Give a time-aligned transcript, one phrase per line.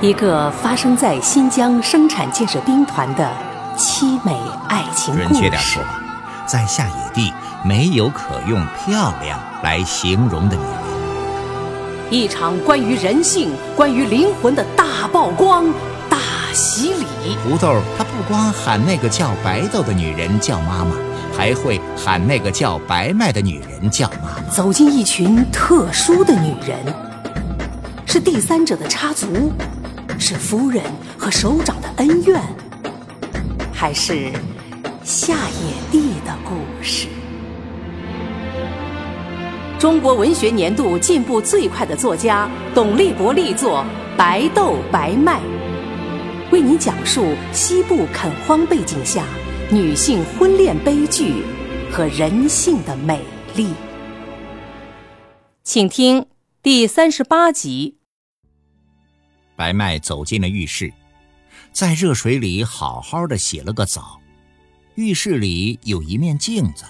[0.00, 3.30] 一个发生在新疆生产建设兵团的
[3.76, 4.36] 凄美
[4.68, 5.28] 爱情故事。
[5.28, 6.00] 准确点说吧，
[6.46, 7.32] 在下野地
[7.64, 10.72] 没有可用“漂亮”来形容的女人。
[12.10, 15.72] 一场关于人性、关于灵魂的大曝光、
[16.10, 16.18] 大
[16.52, 17.36] 洗礼。
[17.42, 20.90] 胡豆他不光喊那个叫白豆的女人叫妈妈，
[21.34, 24.50] 还会喊那个叫白麦的女人叫妈妈。
[24.50, 26.78] 走进一群特殊的女人，
[28.06, 29.50] 是第三者的插足，
[30.26, 30.82] 是夫人
[31.18, 32.40] 和首长的恩怨，
[33.70, 34.32] 还是
[35.02, 37.08] 下野地的故事？
[39.78, 43.84] 中国文学年度进步最快的作家董立国力作
[44.16, 45.40] 《白豆白麦》，
[46.50, 49.26] 为您讲述西部垦荒背景下
[49.70, 51.42] 女性婚恋悲剧
[51.92, 53.20] 和人性的美
[53.54, 53.74] 丽。
[55.62, 56.24] 请听
[56.62, 57.98] 第三十八集。
[59.56, 60.92] 白麦走进了浴室，
[61.72, 64.20] 在热水里好好的洗了个澡。
[64.94, 66.84] 浴室里有一面镜子，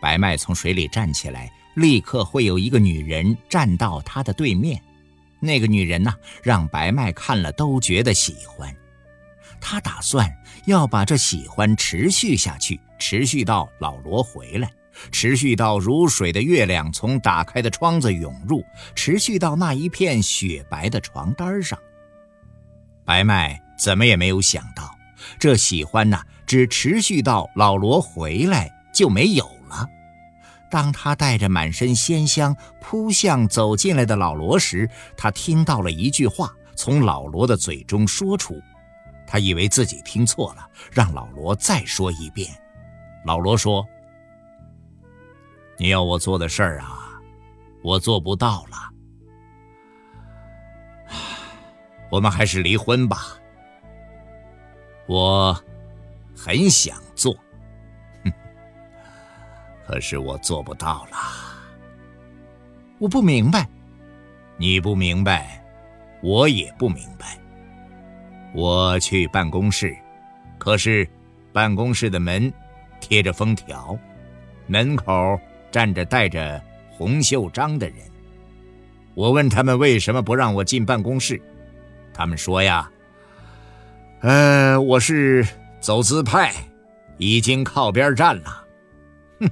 [0.00, 1.50] 白麦从水里站起来。
[1.74, 4.80] 立刻会有一个女人站到他的对面，
[5.40, 8.72] 那个女人呢，让白麦看了都觉得喜欢。
[9.60, 10.32] 他打算
[10.66, 14.70] 要把这喜欢持续下去，持续到老罗回来，
[15.10, 21.76] 持续到如水的月亮从打开的窗子涌入，持续到那一片雪白的床单上。
[23.04, 24.90] 白麦怎么也没有想到，
[25.38, 29.86] 这喜欢呢，只持续到老罗回来就没有了。
[30.70, 38.60] 当他带着满身鲜香扑向走进来的老罗时，他听到了一句话从老罗的嘴中说出，
[39.26, 42.50] 他以为自己听错了，让老罗再说一遍。
[43.24, 43.86] 老罗说
[45.78, 47.20] ：“你要我做的事儿啊，
[47.82, 48.76] 我做不到了。
[52.14, 53.36] 我们还是离婚吧。
[55.06, 55.60] 我
[56.36, 57.36] 很想做。”
[59.84, 61.16] 可是我做不到了，
[63.00, 63.68] 我不明白，
[64.56, 65.60] 你不明白，
[66.22, 67.36] 我也不明白。
[68.54, 69.94] 我去办公室，
[70.56, 71.06] 可是
[71.52, 72.50] 办公室的门
[73.00, 73.98] 贴着封条，
[74.68, 75.36] 门口
[75.72, 76.62] 站着带着
[76.92, 77.96] 红袖章的人。
[79.14, 81.42] 我问他们为什么不让我进办公室，
[82.14, 82.88] 他们说呀
[84.22, 85.44] ：“呃，我是
[85.80, 86.54] 走资派，
[87.18, 88.64] 已经靠边站了。”
[89.40, 89.50] 哼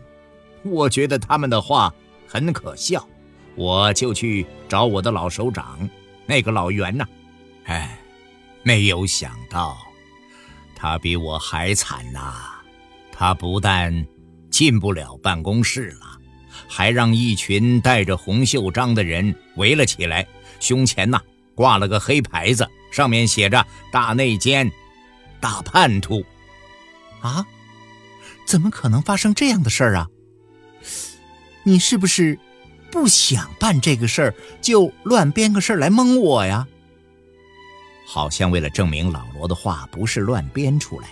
[0.63, 1.93] 我觉得他们的话
[2.27, 3.07] 很可笑，
[3.57, 5.91] 我就去找我的老首长，
[6.25, 7.05] 那个老袁呐。
[7.65, 7.99] 哎，
[8.63, 9.77] 没有想到，
[10.77, 12.33] 他比我还惨呐！
[13.11, 14.07] 他不但
[14.51, 16.19] 进不了办公室了，
[16.69, 20.27] 还让一群带着红袖章的人围了起来，
[20.61, 21.21] 胸前呐
[21.55, 24.71] 挂了个黑牌子，上面写着“大内奸，
[25.41, 26.25] 大叛徒”。
[27.21, 27.47] 啊，
[28.45, 30.07] 怎么可能发生这样的事儿啊？
[31.63, 32.39] 你是不是
[32.91, 36.67] 不想办这个事儿，就乱编个事儿来蒙我呀？
[38.05, 41.09] 好像为了证明老罗的话不是乱编出来，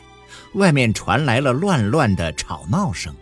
[0.55, 3.15] 外面传来了乱乱的吵闹声。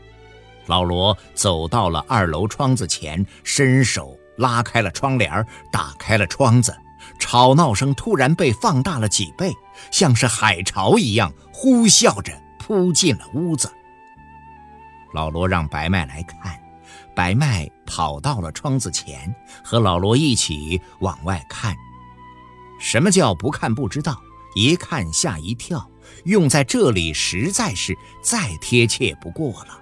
[0.67, 6.75] 老罗走到了二楼窗子前，伸手拉开了窗帘，打开了窗子。
[7.19, 9.53] 吵闹声突然被放大了几倍，
[9.91, 13.71] 像是海潮一样呼啸着扑进了屋子。
[15.13, 16.59] 老罗让白麦来看。
[17.15, 19.35] 白麦跑到了窗子前，
[19.65, 21.75] 和老罗一起往外看。
[22.79, 24.23] 什么叫不看不知道，
[24.55, 25.91] 一看吓一跳？
[26.25, 29.81] 用在这里实在是再贴切不过了。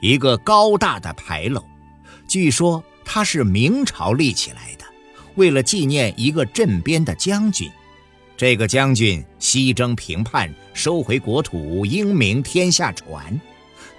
[0.00, 1.64] 一个高大的牌楼，
[2.28, 4.83] 据说它是明朝立起来的，
[5.36, 7.70] 为了纪念一个镇边的将军。
[8.36, 13.40] 这个将军西征平叛，收回国土，英名天下传。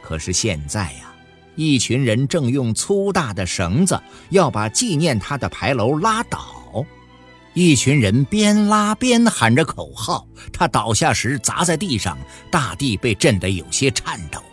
[0.01, 1.12] 可是现在呀。
[1.57, 3.97] 一群人正用粗大的绳子
[4.29, 6.85] 要把纪念他的牌楼拉倒，
[7.53, 10.28] 一群人边拉边喊着口号。
[10.52, 12.17] 他倒下时砸在地上，
[12.52, 14.43] 大地被震得有些颤抖。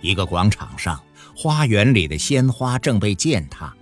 [0.00, 1.02] 一个广场上，
[1.34, 3.74] 花园里的鲜花正被践踏，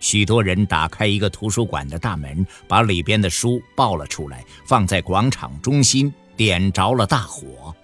[0.00, 7.74] 许多人打开一个图书馆的大门，把里边的书抱了出来，放在广场中心，点着了大火。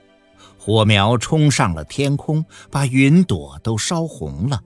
[0.58, 4.60] 火苗冲上了天空，把云朵都烧红了。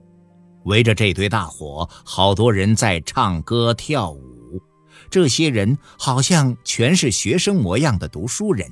[0.65, 4.61] 围着这堆大火，好多人在唱歌跳舞。
[5.09, 8.71] 这些人好像全是学生模样的读书人，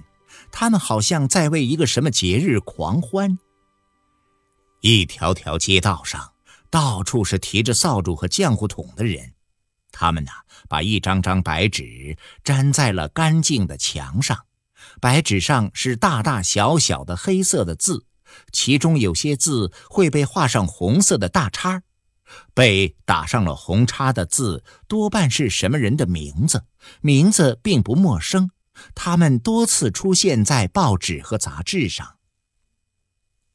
[0.52, 3.38] 他们好像在为一个什么节日狂欢。
[4.82, 6.32] 一条条街道上，
[6.78, 9.34] 到处是提着扫帚和浆糊桶的人。
[9.92, 10.30] 他们呢，
[10.70, 14.46] 把一张张白纸粘在了干净的墙上，
[15.02, 18.06] 白纸上是大大小小的黑色的字，
[18.52, 21.82] 其中有些字会被画上红色的大叉。
[22.54, 26.64] 被打上了红叉的字，多半是什么人的名字，
[27.02, 28.52] 名字并不陌生，
[28.94, 32.18] 他们多次出现在报纸和杂志上。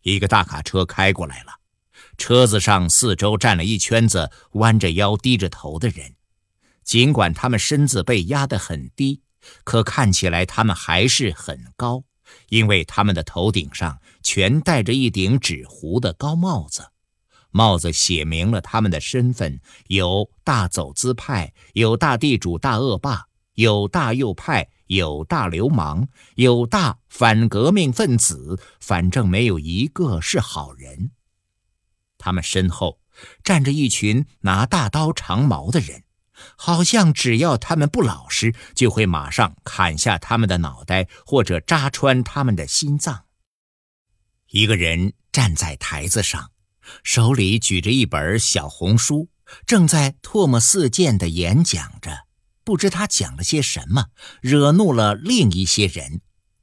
[0.01, 1.53] 一个大卡车开过来了，
[2.17, 6.15] 车子上四周站了一圈子弯着腰、低着头的人，
[6.85, 9.23] 尽管他们身子被压得很低，
[9.65, 12.05] 可看起来他们还是很高，
[12.49, 16.89] 因为他们的头顶上全戴着一顶纸糊的高帽子。
[17.51, 26.07] 帽子写明了他们的身份：有大走资派，有大地主、大恶霸，有大右派，有大流氓，
[26.37, 28.59] 有大反革命分子。
[28.81, 31.11] 反正没有一个是好人。
[32.23, 33.01] 他们身后
[33.43, 36.05] 站着一群拿大刀长矛的人，
[36.57, 43.25] 好像只要他们不老实，就会马上砍下他们的脑袋，或者扎穿他们的心脏。
[44.51, 46.51] 一个人站在台子上。
[47.05, 49.29] 手里举着一本小红书，
[49.67, 52.27] 正在唾沫四溅地演讲着。
[52.65, 54.07] 不知他讲了些什么，
[54.41, 56.21] 惹怒了另一些人。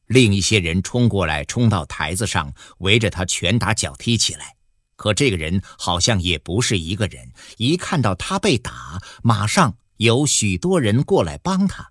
[0.07, 4.55] 另一些人冲过来，冲到台子上，围着他拳打脚踢起来。
[4.99, 11.89] 可这个人好像也不是一个人，一看到他被打，马上有许多人过来帮他。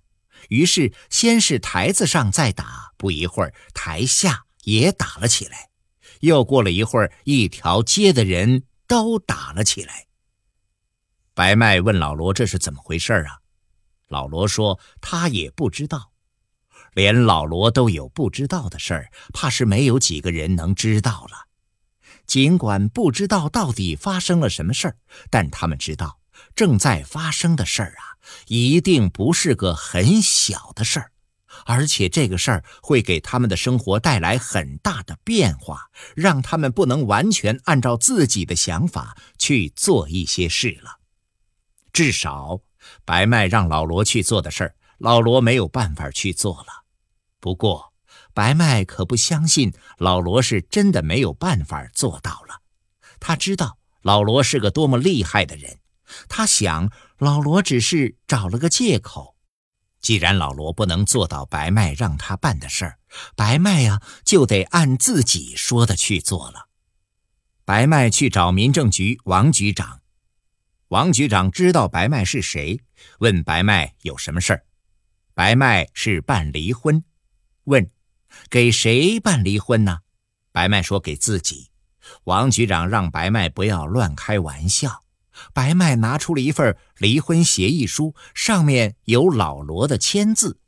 [0.51, 5.71] 于是先是台子上在打，不一会儿台下也打了起来。
[6.21, 10.07] 又过了一会儿，一条街的人都打了起来。
[11.33, 13.39] 白麦问老罗：“这是怎么回事啊？”
[14.09, 16.13] 老罗说：“他也不知道，
[16.93, 21.48] 连老罗都有不知道的事儿，怕是没有几个人能知道了。
[22.29, 24.97] 尽管不知道到底发生了什么事儿，
[25.31, 26.21] 但他们知道
[26.55, 28.15] 正在发生的事儿啊，
[28.47, 31.11] 一定不是个很小的事儿。”
[31.67, 41.01] 而且这个事儿会给他们的生活带来很大的变化，让他们不能完全按照自己的想法去做一些事了。
[41.93, 42.61] 至少，
[43.05, 46.85] 白麦让老罗去做的事儿，老罗没有办法去做了。
[47.41, 47.88] 不过，
[48.39, 52.63] 白麦可不相信老罗是真的没有办法做到了。
[53.19, 55.81] 他知道老罗是个多么厉害的人，
[56.29, 56.89] 他想
[57.19, 59.35] 老罗只是找了个借口。
[60.01, 63.01] 既然老罗不能做到白麦让他办的事儿，
[63.35, 66.69] 白麦呀就得按自己说的去做了。
[67.65, 70.01] 白麦去找民政局王局长，
[70.91, 72.81] 王局长知道白麦是谁，
[73.19, 74.65] 问白麦有什么事儿。
[75.35, 77.03] 白麦是办离婚，
[77.65, 77.91] 问
[78.51, 80.01] 给谁办离婚呢？
[80.53, 81.71] 白麦说给自己。
[82.25, 85.05] 王局长让白麦不要乱开玩笑。
[85.53, 90.61] 白麦拿出了一份离婚协议书，上面有老罗的签字。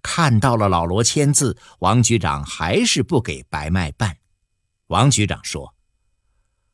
[0.00, 4.18] 看到了老罗签字，王局长还是不给白麦办。
[4.86, 5.74] 王局长说：“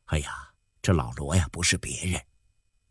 [0.05, 0.49] 哎呀，
[0.81, 2.21] 这老罗呀，不是别人，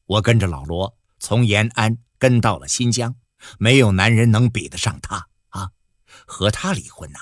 [0.07, 3.15] 我跟着老罗从延安跟到了新疆，
[3.59, 5.28] 没有男人能比得上他！
[6.29, 7.19] 和他离婚呐？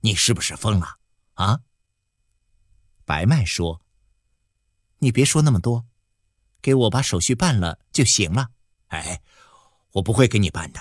[0.00, 0.98] 你是不是疯了
[1.34, 1.62] 啊？”
[3.06, 3.82] 白麦说
[5.00, 5.86] ：“你别说那么多。”
[6.60, 8.50] 给我把手续办了就行了。
[8.88, 9.22] 哎，
[9.92, 10.80] 我不会给你办的，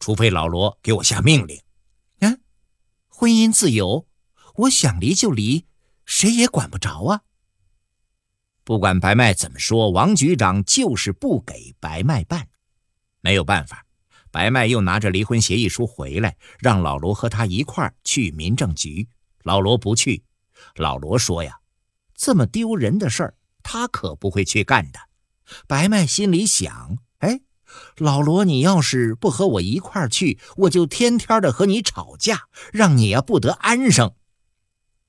[0.00, 1.62] 除非老罗给我下命令。
[2.18, 2.42] 嗯，
[3.08, 4.08] 婚姻自由，
[4.56, 5.66] 我想离就离，
[6.04, 7.22] 谁也管不着啊。
[8.64, 12.48] 不管白麦怎么说，王局长就是不给白麦办。
[13.20, 13.83] 没有办法，
[14.34, 19.08] 白麦又拿着离婚协议书回来，让老罗和他一块儿去民政局。
[19.44, 20.24] 老罗不去，
[20.74, 21.60] 老罗说呀
[22.18, 24.98] ：“这么丢人的事儿。”他可不会去干的。
[25.68, 27.42] 白麦心里想：“哎，
[27.98, 34.16] 老罗，你要是不和我一块儿去，我就天天的和你吵架，让你呀不得安生。”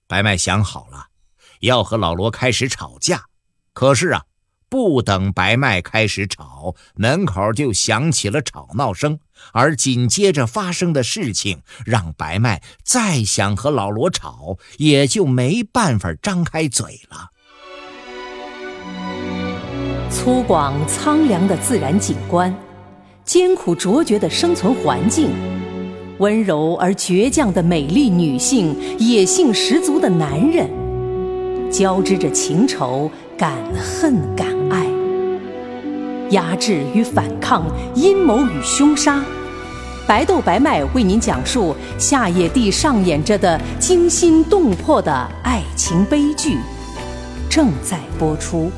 [0.05, 1.07] 白麦想好了，
[1.61, 3.25] 要和老罗开始吵架。
[3.73, 4.25] 可是啊，
[4.69, 9.19] 不等白麦开始吵，门口就响起了吵闹声，
[9.53, 17.29] 而紧接着发生的事情，让白麦再想和老罗吵，也就没办法张开嘴了。
[20.09, 22.53] 粗犷苍凉的自然景观，
[23.23, 25.29] 艰苦卓绝的生存环境，
[26.19, 30.69] 温柔而倔强的美丽女性，野性十足的男人，
[31.69, 34.54] 交织着情仇、感恨、感，
[36.35, 37.65] 压制与反抗，
[37.95, 39.23] 阴谋与凶杀。
[40.05, 45.13] 白豆白麦为您讲述夏野地上演着的惊心动魄的
[45.43, 46.57] 爱情悲剧，
[47.49, 48.69] 正在播出。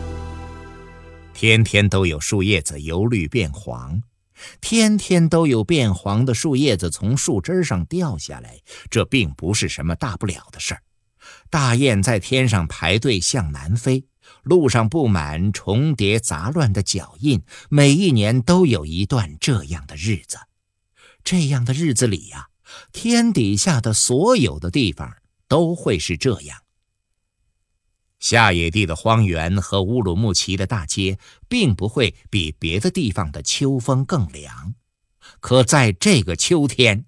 [1.33, 4.03] 天天都有树叶子由绿变黄，
[4.61, 8.59] 天天都有变黄的树叶子从树枝上掉下来，
[8.91, 10.81] 这并不是什么大不了的事儿。
[11.49, 14.05] 大雁在天上排队向南飞，
[14.47, 17.43] 路上布满重叠杂乱的脚印。
[17.69, 20.39] 每一年都有一段这样的日子，
[21.23, 22.47] 这样的日子里呀，
[22.91, 26.59] 天底下的所有的地方都会是这样。
[28.19, 34.73] 夏野地的荒原和乌鲁木齐的大街，并不会比别的地方的秋风更凉。
[35.39, 37.05] 可在这个秋天，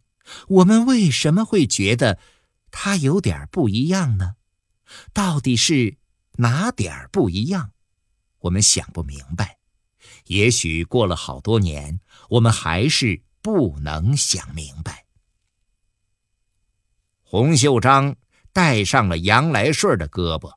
[0.48, 2.20] 我们为什么会觉得
[2.70, 4.34] 它有点不一样呢？
[5.12, 5.98] 到底是
[6.40, 7.72] 哪点儿不一样？
[8.40, 9.58] 我们想不明白。
[10.28, 15.06] 也许过了好多年，我们还是不能想明白。
[17.24, 18.16] 洪秀章
[18.54, 20.54] 戴上了杨来顺的胳膊。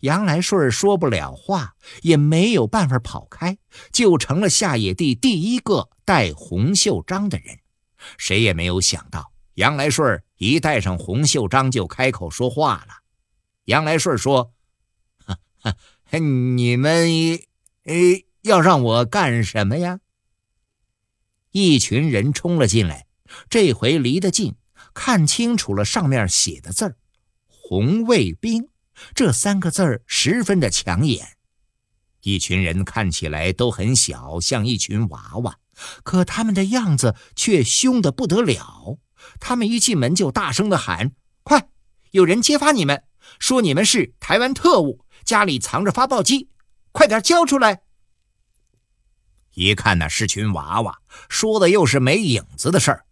[0.00, 3.58] 杨来顺说不了话，也没有办法跑开，
[3.90, 7.58] 就成了下野地第一个戴红袖章的人。
[8.16, 12.94] 谁也没有想到，杨来顺一戴上红袖章就开口说话了。
[13.64, 14.52] 杨来顺说
[16.18, 17.08] ：“你们，
[17.84, 17.94] 呃，
[18.42, 20.00] 要让我干什么呀？”
[21.52, 23.06] 一群人冲了进来，
[23.48, 24.54] 这回离得近，
[24.94, 26.96] 看清楚了上面写的字儿
[27.46, 28.68] ：“红卫兵。”
[29.14, 31.38] 这三个字儿十分的抢眼，
[32.20, 35.56] 一群人看起来都很小，像一群娃娃，
[36.02, 38.98] 可他们的样子却凶得不得了。
[39.38, 41.12] 他们一进门就大声的喊
[41.42, 41.70] ：“快，
[42.10, 43.04] 有人揭发你们，
[43.38, 46.48] 说你们是台湾特务，家里藏着发报机，
[46.92, 47.82] 快点交出来！”
[49.54, 50.98] 一看那是群娃娃，
[51.28, 53.04] 说的又是没影子的事儿，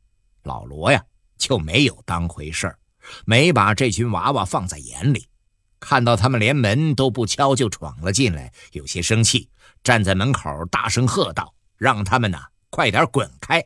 [0.44, 1.04] 老罗呀
[1.36, 2.78] 就没有当回事儿，
[3.26, 5.28] 没把这群娃娃放在眼里。
[5.80, 9.48] 看到他们连门都不敲就闯了进来，有些生气，
[9.82, 12.38] 站在门口大声喝道：“让他们呢
[12.70, 13.62] 快点滚开！”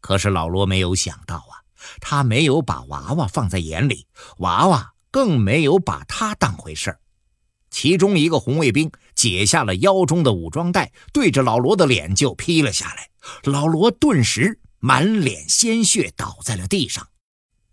[0.00, 1.64] 可是老罗没有想到啊，
[2.00, 4.06] 他没有把娃娃放在眼里，
[4.38, 7.00] 娃娃更没有把他当回事儿。
[7.70, 13.08] 其中一个红卫兵解下了腰中的武装带，对着老罗的脸就劈了下来，
[13.44, 17.08] 老罗顿时满脸鲜血倒在了地上，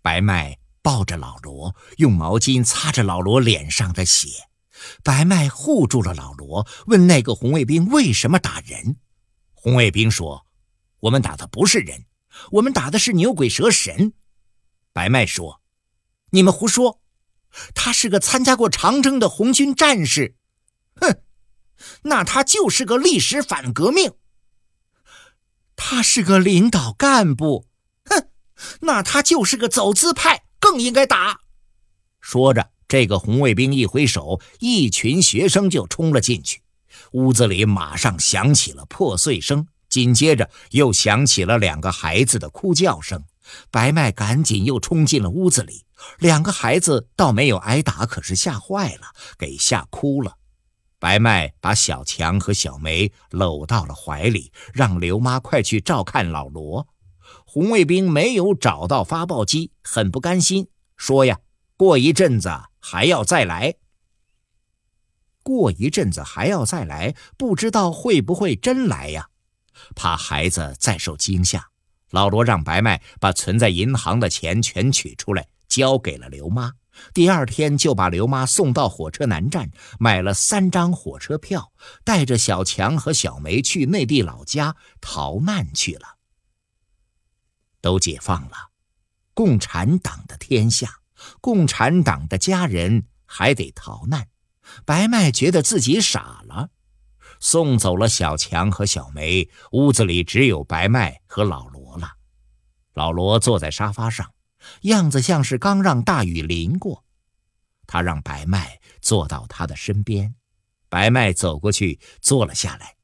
[0.02, 0.58] 白麦。
[0.82, 4.28] 抱着老罗，用毛巾擦着老罗脸上的血。
[5.02, 8.96] 白麦护住了老罗，问那个红卫兵为什么打人。
[9.52, 10.46] 红卫兵说
[11.02, 12.04] ：“我们打的不是人，
[12.52, 14.12] 我们打的是牛鬼蛇神。”
[14.94, 15.60] 白麦说
[16.30, 17.00] ：“你们胡说，
[17.74, 20.34] 他是个参加过长征的红军战士。”
[21.00, 21.20] 哼，
[22.02, 24.12] 那他就是个历史反革命。
[25.76, 27.66] 他是个领导干部。
[28.04, 28.28] 哼，
[28.80, 30.44] 那他就是个走资派。
[30.58, 31.42] 更应该打！
[32.20, 36.62] 说着，这个红卫兵一挥手，一群学生就冲了进去。
[37.12, 43.22] 屋子里马上响起了破碎声，紧接着又响起了两个孩子的哭叫声。
[43.70, 45.84] 白麦赶紧又冲进了屋子里，
[46.18, 50.38] 两个孩子倒没有挨打，可是吓坏了，给吓哭了。
[50.98, 56.88] 白麦把小强和小梅搂到了怀里，让刘妈快去照看老罗。
[57.44, 61.38] 红卫兵没有找到发报机，很不甘心，说：“呀，
[61.76, 62.50] 过一阵子
[62.80, 63.74] 还要再来。
[65.42, 69.28] 过一阵子还要再来，不知道会不会真来呀？
[69.94, 71.68] 怕孩子再受惊吓。”
[72.16, 76.72] 老罗让白麦把存在银行的钱全取出来，交给了刘妈。
[77.12, 79.70] 第二天就把刘妈送到火车南站，
[80.00, 81.70] 买了三张火车票，
[82.04, 86.16] 带着小强和小梅去内地老家逃难去了。
[87.82, 88.70] 都解放了，
[89.34, 90.88] 共产党的天下，
[91.42, 94.26] 共产党的家人还得逃难。
[94.86, 96.70] 白麦觉得自己傻了，
[97.40, 101.75] 送走了小强和小梅，屋子里只有白麦和老。
[102.96, 104.32] 老罗坐在沙发上，
[104.82, 107.04] 样子像是刚让大雨淋过。
[107.86, 110.34] 他让白麦坐到他的身边，
[110.88, 112.96] 白麦走过去坐了下来。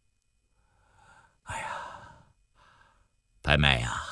[1.42, 1.68] 哎呀，
[3.42, 4.02] 白麦呀！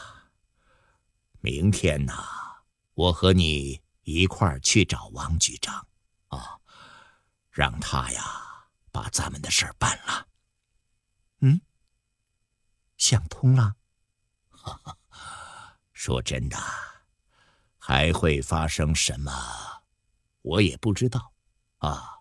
[1.40, 2.12] 明天呐，
[2.92, 5.88] 我和你一块儿去找王局长，
[6.28, 6.60] 啊，
[7.50, 8.22] 让他呀
[8.92, 10.28] 把咱们的事儿办了。
[11.40, 11.62] 嗯，
[12.98, 13.76] 想通了。
[14.50, 14.94] 哈 哈
[16.02, 16.56] 说真的
[17.76, 19.30] 还会发生什么
[20.40, 21.34] 我也不知道。
[21.76, 22.20] 啊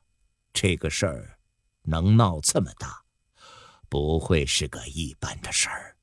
[0.51, 1.39] 这个事儿
[1.83, 3.05] 能闹这么大
[3.87, 5.95] 不会是个一般的事儿。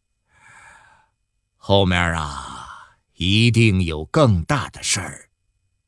[1.59, 5.29] 后面啊一定有更大的事儿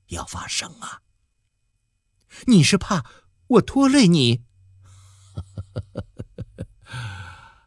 [0.09, 1.00] 要发生啊。
[2.49, 3.02] 你是怕
[3.47, 4.45] 我拖累你？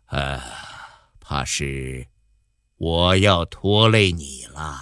[0.06, 0.44] 啊
[1.20, 2.11] 怕是
[2.84, 4.82] 我要拖累你了。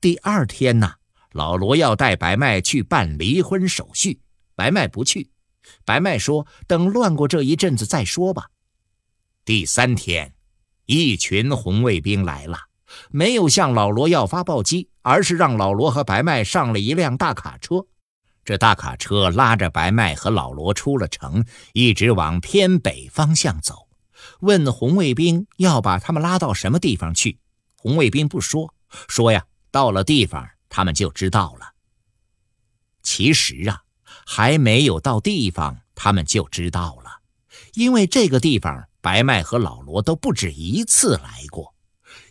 [0.00, 0.94] 第二天呢，
[1.30, 4.20] 老罗要带白麦去办离婚手续，
[4.56, 5.30] 白麦不去。
[5.84, 8.50] 白麦说：“等乱过这一阵子再说吧。”
[9.46, 10.34] 第三天，
[10.86, 12.58] 一群红卫兵来了，
[13.10, 17.86] 没有向老罗要发报机，而是让老罗和白麦上了一辆大卡车。
[18.44, 23.85] 这大卡车拉着白麦和老罗出了城，一直往偏北方向走。
[24.40, 27.38] 问红卫兵要把他们拉到什么地方去，
[27.76, 28.74] 红卫兵不说，
[29.08, 29.44] 说呀。
[29.72, 31.74] 到了地方，他们就知道了。
[33.02, 33.82] 其实啊，
[34.24, 37.20] 还没有到地方，他们就知道了，
[37.74, 41.74] 因为这个地方，白麦和老罗都不止一次来过。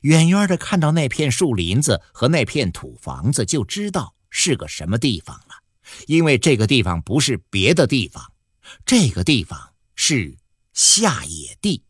[0.01, 5.55] 远远的看到那片树林子和那片土房子，就知道是个什么地方了。
[6.07, 8.33] 因为这个地方不是别的地方，
[8.83, 10.35] 这个地方是
[10.73, 11.83] 下野地。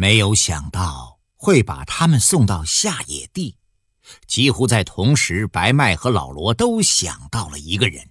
[0.00, 3.56] 没有想到会把他们送到下野地。
[4.28, 8.08] 几乎在同时，白麦和老罗都想到了一个人。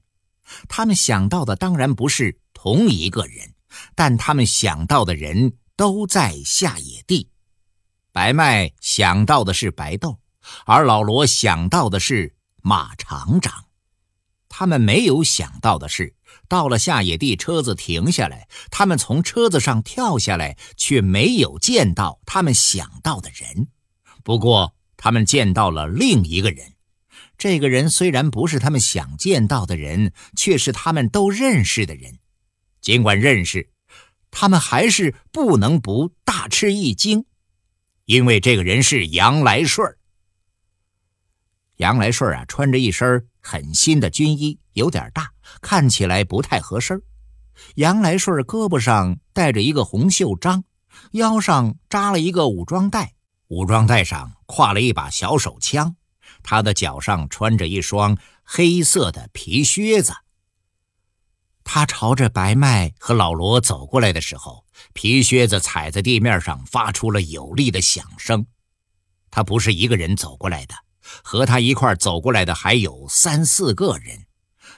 [0.68, 3.54] 他们想到的当然不是同一个人，
[3.96, 7.30] 但他们想到的人都在下野地。
[8.12, 10.20] 白麦想到的是白豆，
[10.66, 13.64] 而老罗想到的是马厂长。
[14.50, 16.14] 他们没有想到的是，
[16.48, 23.68] 到了下野地，车子停下来，他们从车子上跳下来，却没有见到他们想到的人。
[24.24, 26.74] 不过，他们见到了另一个人，
[27.38, 32.20] 这个人虽然不是他们想见到的人，却是他们都认识的人。
[32.82, 33.70] 尽管认识，
[34.32, 37.26] 他们还是不能不大吃一惊，
[38.06, 39.96] 因为这个人是杨来顺
[41.78, 47.02] 杨来顺啊，穿着一身很新的军衣，有点大，看起来不太合身。
[47.76, 50.64] 杨来顺胳膊上戴着一个红袖章，
[51.14, 53.16] 腰上扎了一个武装带。
[53.48, 55.96] 武装带上挎了一把小手枪，
[56.44, 60.14] 他的脚上穿着一双黑色的皮靴子。
[61.64, 64.64] 他朝着白麦和老罗走过来的时候，
[64.94, 68.46] 皮靴子踩在地面上发出了有力的响声。
[69.32, 70.76] 他不是一个人走过来的，
[71.24, 74.27] 和他一块走过来的还有三四个人。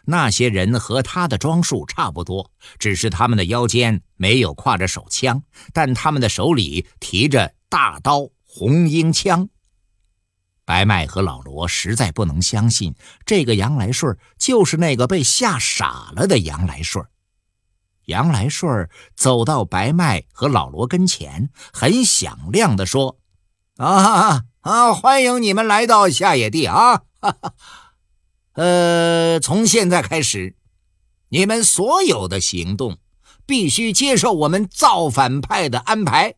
[0.10, 8.30] 那些人和他的装束差不多，只是他们的腰间没有挎着手枪，但他们的手里提着大刀。
[8.52, 9.48] 红缨枪。
[10.66, 17.06] 白麦和老罗实在不能相信，这个杨来顺就是那个被吓傻了的杨来顺。
[18.06, 23.20] 杨来顺走到白麦和老罗跟前，很响亮地说
[23.78, 27.04] ：“啊啊，欢迎你们来到下野地啊！
[28.60, 30.54] 呃，从现在开始，
[31.30, 32.98] 你们所有的行动
[33.46, 36.36] 必须接受我们造反派的安排。”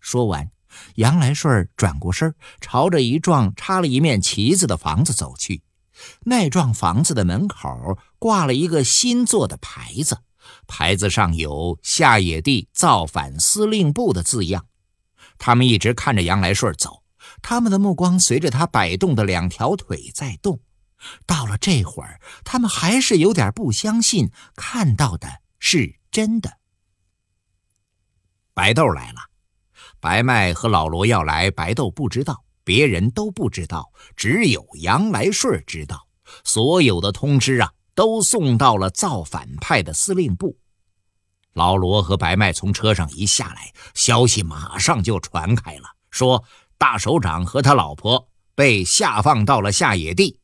[0.00, 0.50] 说完。
[0.94, 5.62] 杨来顺转过身，朝着一幢插了一面旗子的房子走去。
[6.24, 10.20] 那幢房子的门口挂了一个新做的牌子，
[10.66, 14.64] 牌子上有“下野地造反司令部”的字样。
[15.36, 17.02] 他们一直看着杨来顺走，
[17.42, 20.60] 他们的目光随着他摆动的两条腿在动。
[21.26, 26.58] 到了这会儿，他们还是有点不相信看到的是真的。
[28.54, 29.20] 白豆来了。
[30.00, 36.08] 白麦和老罗要来，白豆不知道，别人都不知道，只有杨来顺知道。
[36.42, 40.56] 所有的通知啊，都送到了造反派的司令部。
[41.52, 46.42] 老罗和白麦从车上一下来，消息马上就传开了，说
[46.78, 50.39] 大首长和他老婆被下放到了下野地。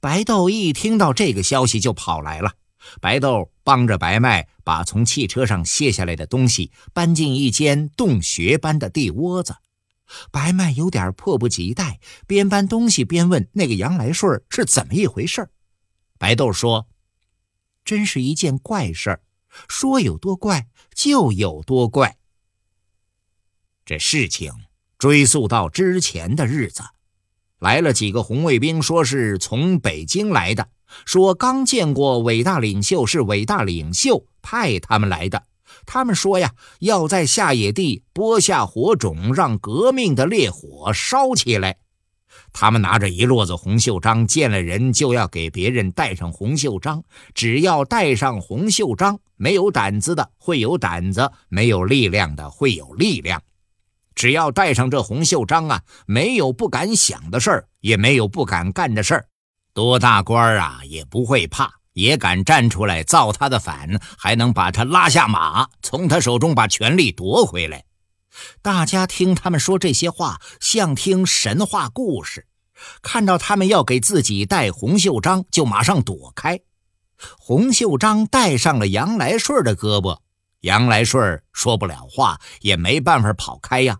[0.00, 2.52] 白豆一听到这个消息，就跑来了。
[3.00, 9.56] 白豆帮着白麦把从汽车上卸下来的东西搬进一间洞穴般的地窝子。
[10.30, 15.50] 白麦有点迫不及待，边搬东西边问那个杨来顺是怎么一回事。
[16.18, 16.88] 白豆说
[17.84, 19.20] ：“真是一件怪事，
[19.68, 22.16] 说有多怪就有多怪。
[23.84, 24.52] 这事情
[24.96, 26.82] 追溯到之前的日子，
[27.58, 30.68] 来了几个红卫兵，说是从北京来的。”
[31.04, 35.42] 说刚见过伟大领袖，是伟大领袖派他们来的。
[35.84, 41.76] 他们说呀，要在下野地播下火种，让革命的烈火烧起来。
[42.54, 47.04] 他们拿着一摞子红袖章，见了人就要给别人戴上红袖章。
[47.34, 53.42] 只要戴上红袖章，没有胆子的会有胆子，没有力量的会有力量。
[54.18, 59.24] 只要戴上这红袖章啊，没有不敢想的事儿，也没有不敢干的事儿。
[59.72, 67.84] 多大官啊，也不会怕，也敢站出来造他的反，还能把他拉下马，从他手中把权力夺回来。
[68.60, 72.44] 大家听他们说这些话，像听神话故事。
[73.00, 76.58] 看到他们要给自己戴红袖章，就马上躲开。
[77.38, 80.18] 红袖章戴上了杨来顺的胳膊，
[80.62, 83.96] 杨来顺说不了话，也没办法跑开呀。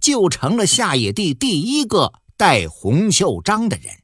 [0.00, 4.02] 就成了下野地第一个戴红袖章的人。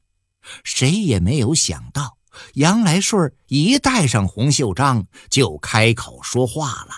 [0.63, 2.19] 谁也没有想到。
[2.55, 6.95] 杨来顺一戴上红袖章，就开口说话了。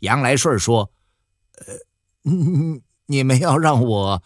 [0.00, 0.92] 杨来顺说
[1.56, 1.74] ：“呃，
[2.22, 4.22] 你你们要让我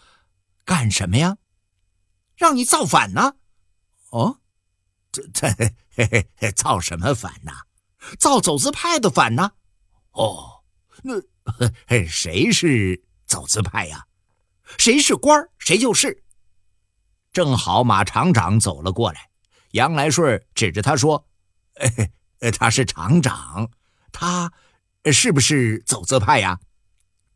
[0.65, 1.37] 干什么呀？
[2.37, 3.35] 让你造反呢？
[4.11, 4.41] 哦，
[5.13, 5.23] 这
[6.41, 7.53] 这造什么反呢？
[8.19, 9.53] 造走资派的反呢？
[10.11, 10.65] 哦，
[11.05, 11.15] 那
[12.09, 14.07] 谁是走资派呀？
[14.79, 16.23] 谁是官谁就是。
[17.33, 19.29] 正好马厂长走了过来。”
[19.75, 21.27] 杨来顺指着他说
[22.39, 23.73] ：“呃，他是厂长，
[24.13, 24.53] 他
[25.13, 26.61] 是不是走资派呀？”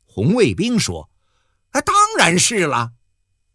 [0.07, 1.11] 红卫兵说
[1.75, 2.93] ：“啊，当然是了。”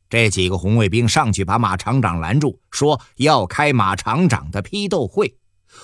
[0.10, 5.38] 这几个红卫兵上去把马厂长拦住，说要开马厂长的批斗会。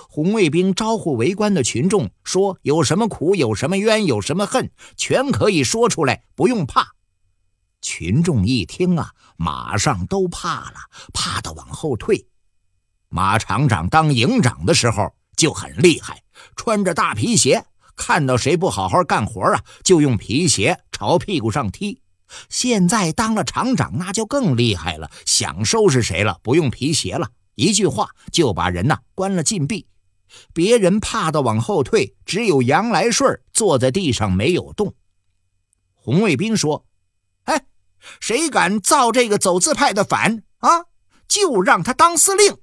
[0.10, 6.94] 红卫兵招呼围观的群众说：“有什么苦，有什么冤，有什么恨，全可以说出来，不用怕。”
[7.82, 10.76] 群众一听啊，马上都怕了，
[11.14, 12.28] 怕的往后退。
[13.08, 16.22] 马厂长当营长的时候就很厉害，
[16.56, 22.02] 穿着大皮鞋，看到谁不好好干活啊，就用皮鞋朝屁股上踢。
[22.50, 29.86] 现在当了厂长，那就更厉害了，想收拾谁了，不用皮鞋了，一句话就把人呐关了禁闭。
[30.54, 34.96] 别人怕的往后退，只有杨来顺坐在地上没有动。
[35.94, 36.86] 红卫兵说
[37.44, 37.66] ：“哎，
[38.22, 40.86] 谁敢造这个走资派的反啊，
[41.28, 42.58] 就让他当司令。”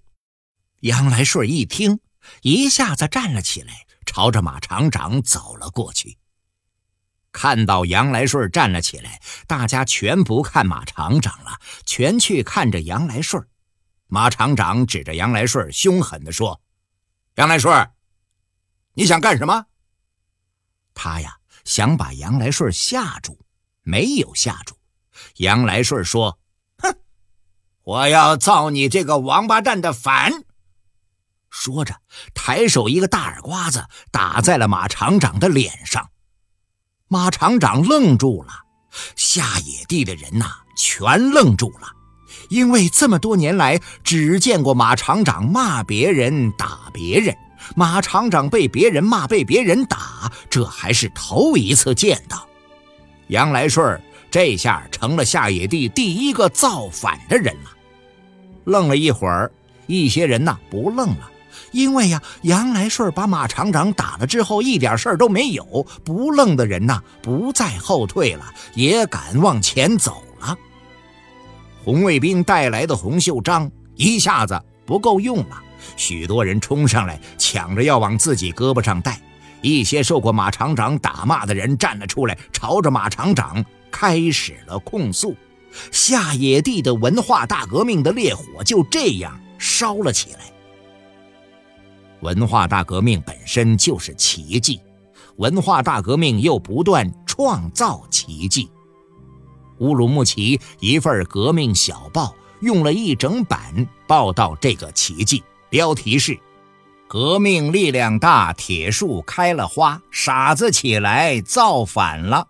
[0.81, 2.01] 杨来顺一听，
[2.41, 6.17] 一下子站了起来，朝着马厂长走了过去。
[7.33, 13.47] 看到杨来顺站了起来，大家全不看马厂长了，全去看着杨来顺。
[14.09, 16.61] 马厂长指着杨来顺，凶狠地说
[17.37, 17.91] ：“杨来顺，
[18.95, 19.67] 你想干什么？”
[20.95, 23.39] 他呀，想把杨来顺吓住，
[23.83, 24.77] 没有吓住。
[25.37, 26.39] 杨来顺说
[26.79, 26.97] ：“哼，
[27.83, 30.33] 我要造你这个王八蛋的反。”
[31.51, 32.01] 说着，
[32.35, 36.11] 抬手一个大耳刮子打在了马厂长的脸上。
[37.09, 38.53] 马厂长愣住了，
[39.17, 41.96] 下野地的人呐，全愣住了，
[42.49, 47.37] 因为这么多年来只见过马厂长骂别人、打别人，
[47.75, 52.47] 马厂长被别人骂、被别人打，这还是头一次见到。
[53.29, 57.71] 杨来顺这下成了下野地第一个造反的人了。
[58.65, 59.51] 愣了一会儿，
[59.87, 61.31] 一些人呐不愣了。
[61.73, 65.87] 因为呀，杨来顺把马厂长打了之后，一点事儿都没有。
[66.05, 70.23] 不愣的人呐，不再后退了，也敢往前走。
[71.87, 75.63] 红卫兵带来的红袖章一下子不够用了，
[75.97, 79.21] 许多人冲上来抢着要往自己胳膊上戴。
[79.63, 85.37] 一些受过马厂长打骂的人站了出来，朝着马厂长开始了控诉。
[85.93, 90.41] 下野地的文化大革命的烈火就这样烧了起来。
[92.19, 94.81] 文化大革命本身就是奇迹，
[95.37, 98.69] 文化大革命又不断创造奇迹。
[99.79, 103.61] 乌鲁木齐一份革命小报用了一整版
[104.07, 106.39] 报道这个奇迹，标题是
[107.09, 112.49] “革命力量大，铁树开了花，傻子起来造反了”。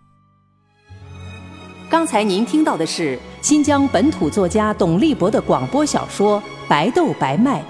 [1.89, 7.61] 刚才您听到的是新疆本土作家董立博的广播小说《白豆白麦》。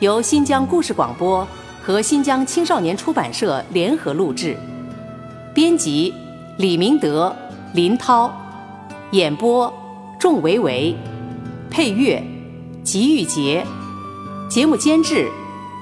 [0.00, 1.46] 由新疆故事广播
[1.82, 4.56] 和新疆青少年出版社联合录制，
[5.54, 6.12] 编辑
[6.58, 7.34] 李明德、
[7.72, 8.34] 林涛，
[9.16, 9.72] 演播
[10.20, 10.94] 仲维维，
[11.70, 12.22] 配乐
[12.84, 13.66] 吉玉杰，
[14.50, 15.26] 节目监制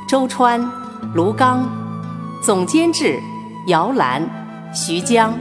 [0.09, 0.65] 周川、
[1.15, 1.69] 卢刚，
[2.41, 3.19] 总监制
[3.67, 4.23] 姚兰、
[4.73, 5.35] 徐江。